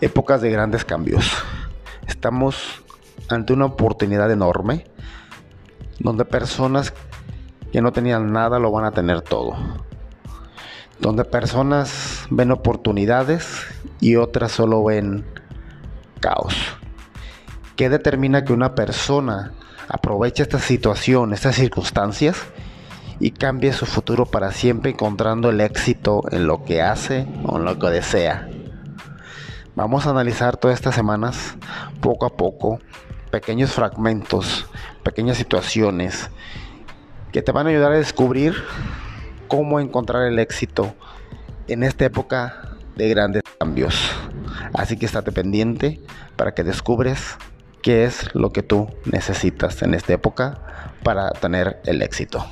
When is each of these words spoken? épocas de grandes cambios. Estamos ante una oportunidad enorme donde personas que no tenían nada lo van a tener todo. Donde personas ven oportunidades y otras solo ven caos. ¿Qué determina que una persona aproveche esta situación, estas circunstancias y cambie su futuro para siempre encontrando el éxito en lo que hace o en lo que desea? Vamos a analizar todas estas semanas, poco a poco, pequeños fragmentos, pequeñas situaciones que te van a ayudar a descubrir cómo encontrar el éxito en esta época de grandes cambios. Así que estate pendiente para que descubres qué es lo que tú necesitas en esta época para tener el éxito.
épocas 0.00 0.40
de 0.40 0.50
grandes 0.50 0.84
cambios. 0.84 1.30
Estamos 2.06 2.82
ante 3.28 3.52
una 3.52 3.66
oportunidad 3.66 4.30
enorme 4.30 4.86
donde 5.98 6.24
personas 6.24 6.92
que 7.72 7.80
no 7.80 7.92
tenían 7.92 8.32
nada 8.32 8.58
lo 8.58 8.70
van 8.70 8.84
a 8.84 8.92
tener 8.92 9.22
todo. 9.22 9.56
Donde 11.00 11.24
personas 11.24 12.26
ven 12.30 12.50
oportunidades 12.50 13.66
y 14.00 14.16
otras 14.16 14.52
solo 14.52 14.84
ven 14.84 15.24
caos. 16.20 16.54
¿Qué 17.76 17.90
determina 17.90 18.44
que 18.44 18.52
una 18.52 18.74
persona 18.74 19.52
aproveche 19.88 20.42
esta 20.42 20.58
situación, 20.58 21.32
estas 21.32 21.56
circunstancias 21.56 22.46
y 23.20 23.30
cambie 23.30 23.72
su 23.72 23.86
futuro 23.86 24.26
para 24.26 24.52
siempre 24.52 24.92
encontrando 24.92 25.50
el 25.50 25.60
éxito 25.60 26.22
en 26.30 26.46
lo 26.46 26.64
que 26.64 26.82
hace 26.82 27.26
o 27.44 27.58
en 27.58 27.64
lo 27.64 27.78
que 27.78 27.88
desea? 27.88 28.48
Vamos 29.76 30.06
a 30.06 30.10
analizar 30.10 30.56
todas 30.56 30.74
estas 30.74 30.94
semanas, 30.94 31.54
poco 32.00 32.24
a 32.24 32.34
poco, 32.34 32.80
pequeños 33.30 33.72
fragmentos, 33.72 34.66
pequeñas 35.02 35.36
situaciones 35.36 36.30
que 37.30 37.42
te 37.42 37.52
van 37.52 37.66
a 37.66 37.70
ayudar 37.70 37.92
a 37.92 37.96
descubrir 37.96 38.54
cómo 39.48 39.78
encontrar 39.78 40.22
el 40.22 40.38
éxito 40.38 40.94
en 41.68 41.82
esta 41.82 42.06
época 42.06 42.70
de 42.96 43.10
grandes 43.10 43.42
cambios. 43.58 44.00
Así 44.72 44.96
que 44.96 45.04
estate 45.04 45.30
pendiente 45.30 46.00
para 46.36 46.54
que 46.54 46.64
descubres 46.64 47.36
qué 47.82 48.04
es 48.04 48.34
lo 48.34 48.54
que 48.54 48.62
tú 48.62 48.88
necesitas 49.04 49.82
en 49.82 49.92
esta 49.92 50.14
época 50.14 50.58
para 51.02 51.32
tener 51.32 51.82
el 51.84 52.00
éxito. 52.00 52.46